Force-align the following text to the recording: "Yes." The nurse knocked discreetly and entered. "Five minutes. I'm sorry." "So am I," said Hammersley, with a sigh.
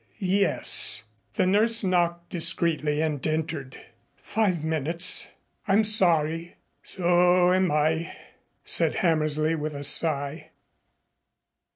"Yes." 0.17 1.03
The 1.35 1.45
nurse 1.45 1.83
knocked 1.83 2.31
discreetly 2.31 3.03
and 3.03 3.21
entered. 3.27 3.77
"Five 4.15 4.63
minutes. 4.63 5.27
I'm 5.67 5.83
sorry." 5.83 6.55
"So 6.81 7.53
am 7.53 7.69
I," 7.71 8.11
said 8.63 8.95
Hammersley, 9.05 9.53
with 9.53 9.75
a 9.75 9.83
sigh. 9.83 10.49